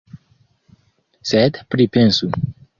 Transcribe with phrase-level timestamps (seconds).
[1.33, 2.35] Sed pripensu.